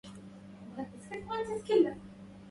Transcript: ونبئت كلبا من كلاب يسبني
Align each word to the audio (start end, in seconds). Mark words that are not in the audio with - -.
ونبئت 0.77 1.09
كلبا 1.09 1.37
من 1.37 1.45
كلاب 1.45 1.61
يسبني 1.61 2.01